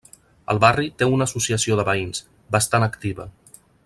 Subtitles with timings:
[0.53, 2.23] El barri té una associació de veïns,
[2.57, 3.29] bastant activa.